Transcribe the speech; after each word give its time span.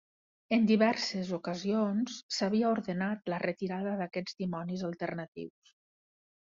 En 0.55 0.63
diverses 0.69 1.29
ocasions, 1.37 2.17
s'havia 2.39 2.73
ordenat 2.79 3.33
la 3.35 3.41
retirada 3.47 3.95
d'aquests 4.03 4.43
dimonis 4.43 4.87
alternatius. 4.93 5.81